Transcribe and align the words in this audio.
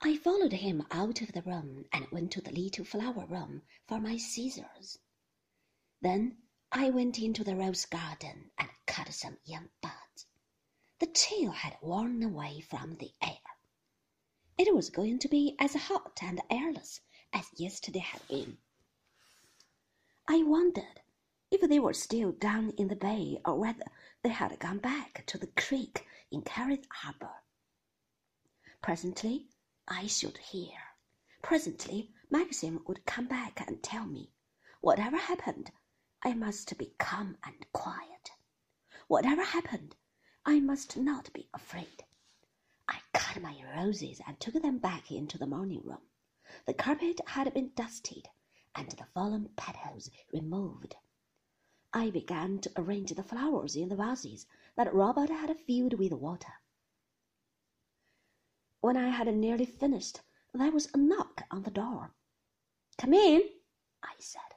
I 0.00 0.16
followed 0.16 0.52
him 0.52 0.86
out 0.92 1.22
of 1.22 1.32
the 1.32 1.42
room 1.42 1.86
and 1.92 2.08
went 2.12 2.30
to 2.32 2.40
the 2.40 2.52
little 2.52 2.84
flower 2.84 3.26
room 3.26 3.62
for 3.88 4.00
my 4.00 4.16
scissors. 4.16 4.98
Then 6.00 6.38
I 6.70 6.90
went 6.90 7.18
into 7.18 7.42
the 7.42 7.56
rose 7.56 7.84
garden 7.84 8.52
and 8.58 8.68
cut 8.86 9.12
some 9.12 9.38
young 9.44 9.70
buds. 9.82 10.26
The 11.00 11.08
chill 11.08 11.50
had 11.50 11.78
worn 11.82 12.22
away 12.22 12.60
from 12.60 12.94
the 12.96 13.12
air. 13.20 13.40
It 14.56 14.72
was 14.72 14.88
going 14.88 15.18
to 15.18 15.28
be 15.28 15.56
as 15.58 15.74
hot 15.74 16.20
and 16.22 16.40
airless 16.48 17.00
as 17.32 17.46
yesterday 17.56 17.98
had 17.98 18.26
been. 18.28 18.58
I 20.28 20.44
wondered 20.44 21.00
if 21.50 21.60
they 21.68 21.80
were 21.80 21.92
still 21.92 22.30
down 22.30 22.70
in 22.78 22.86
the 22.86 22.94
bay 22.94 23.40
or 23.44 23.56
whether 23.56 23.90
they 24.22 24.30
had 24.30 24.56
gone 24.60 24.78
back 24.78 25.24
to 25.26 25.38
the 25.38 25.48
creek 25.48 26.06
in 26.30 26.42
Kerrith 26.42 26.86
Harbor. 26.90 27.42
Presently 28.80 29.48
I 29.90 30.06
should 30.06 30.36
hear. 30.36 30.78
Presently 31.40 32.12
Maxim 32.30 32.84
would 32.86 33.06
come 33.06 33.26
back 33.26 33.66
and 33.66 33.82
tell 33.82 34.04
me. 34.06 34.32
Whatever 34.82 35.16
happened, 35.16 35.72
I 36.22 36.34
must 36.34 36.76
be 36.76 36.92
calm 36.98 37.38
and 37.42 37.66
quiet. 37.72 38.32
Whatever 39.06 39.42
happened, 39.42 39.96
I 40.44 40.60
must 40.60 40.96
not 40.98 41.32
be 41.32 41.48
afraid. 41.54 42.04
I 42.86 43.00
cut 43.14 43.40
my 43.40 43.62
roses 43.76 44.20
and 44.26 44.38
took 44.38 44.60
them 44.60 44.78
back 44.78 45.10
into 45.10 45.38
the 45.38 45.46
morning 45.46 45.80
room. 45.82 46.02
The 46.66 46.74
carpet 46.74 47.20
had 47.26 47.52
been 47.54 47.72
dusted 47.74 48.28
and 48.74 48.90
the 48.90 49.06
fallen 49.14 49.48
petals 49.56 50.10
removed. 50.32 50.96
I 51.94 52.10
began 52.10 52.58
to 52.60 52.72
arrange 52.76 53.12
the 53.12 53.22
flowers 53.22 53.74
in 53.74 53.88
the 53.88 53.96
vases 53.96 54.46
that 54.76 54.92
Robert 54.92 55.30
had 55.30 55.58
filled 55.60 55.94
with 55.94 56.12
water. 56.12 56.52
When 58.88 58.96
I 58.96 59.10
had 59.10 59.26
nearly 59.36 59.66
finished, 59.66 60.22
there 60.54 60.70
was 60.70 60.88
a 60.94 60.96
knock 60.96 61.42
on 61.50 61.62
the 61.62 61.70
door. 61.70 62.14
Come 62.96 63.12
in, 63.12 63.42
I 64.02 64.14
said. 64.18 64.54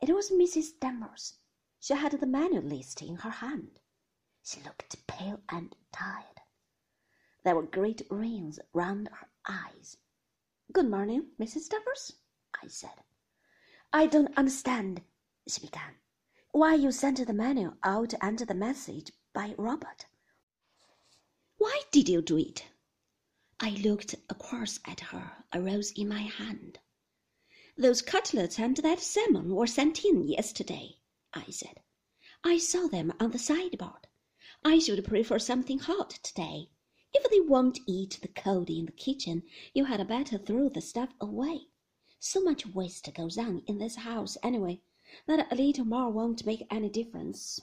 It 0.00 0.14
was 0.14 0.30
Mrs. 0.30 0.78
Danvers. 0.78 1.34
She 1.80 1.94
had 1.94 2.12
the 2.12 2.26
menu 2.26 2.60
list 2.60 3.02
in 3.02 3.16
her 3.16 3.30
hand. 3.30 3.80
She 4.44 4.62
looked 4.62 5.04
pale 5.08 5.40
and 5.48 5.74
tired. 5.90 6.42
There 7.42 7.56
were 7.56 7.64
great 7.64 8.06
rings 8.08 8.60
round 8.72 9.08
her 9.08 9.28
eyes. 9.44 9.96
Good 10.72 10.88
morning, 10.88 11.32
Mrs. 11.40 11.68
Danvers, 11.68 12.12
I 12.62 12.68
said. 12.68 13.02
I 13.92 14.06
don't 14.06 14.38
understand, 14.38 15.02
she 15.48 15.60
began, 15.60 15.96
why 16.52 16.74
you 16.74 16.92
sent 16.92 17.26
the 17.26 17.32
menu 17.32 17.74
out 17.82 18.14
and 18.20 18.38
the 18.38 18.54
message 18.54 19.10
by 19.32 19.56
Robert. 19.58 20.06
Why 21.58 21.82
did 21.90 22.08
you 22.08 22.22
do 22.22 22.38
it? 22.38 22.68
I 23.62 23.72
looked 23.72 24.14
across 24.30 24.80
at 24.86 25.00
her, 25.00 25.44
a 25.52 25.60
rose 25.60 25.92
in 25.92 26.08
my 26.08 26.22
hand. 26.22 26.78
Those 27.76 28.00
cutlets 28.00 28.58
and 28.58 28.78
that 28.78 29.00
salmon 29.00 29.54
were 29.54 29.66
sent 29.66 30.02
in 30.02 30.26
yesterday, 30.26 30.96
I 31.34 31.44
said. 31.50 31.82
I 32.42 32.56
saw 32.56 32.86
them 32.86 33.12
on 33.20 33.32
the 33.32 33.38
sideboard. 33.38 34.08
I 34.64 34.78
should 34.78 35.04
prefer 35.04 35.38
something 35.38 35.78
hot 35.78 36.08
today. 36.22 36.70
If 37.12 37.30
they 37.30 37.40
won't 37.40 37.80
eat 37.86 38.18
the 38.22 38.28
cold 38.28 38.70
in 38.70 38.86
the 38.86 38.92
kitchen, 38.92 39.42
you 39.74 39.84
had 39.84 40.08
better 40.08 40.38
throw 40.38 40.70
the 40.70 40.80
stuff 40.80 41.10
away. 41.20 41.66
So 42.18 42.40
much 42.40 42.64
waste 42.64 43.12
goes 43.14 43.36
on 43.36 43.62
in 43.66 43.76
this 43.76 43.96
house 43.96 44.38
anyway 44.42 44.80
that 45.26 45.52
a 45.52 45.54
little 45.54 45.84
more 45.84 46.10
won't 46.10 46.46
make 46.46 46.66
any 46.70 46.88
difference. 46.88 47.60